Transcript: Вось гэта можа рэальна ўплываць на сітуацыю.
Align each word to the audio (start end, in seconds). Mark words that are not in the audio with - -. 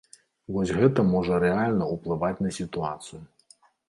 Вось 0.53 0.71
гэта 0.77 1.03
можа 1.09 1.35
рэальна 1.43 1.89
ўплываць 1.95 2.43
на 2.47 2.51
сітуацыю. 2.57 3.21